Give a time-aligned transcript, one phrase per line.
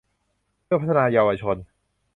[0.63, 1.57] เพื่อพัฒนาเยาวชน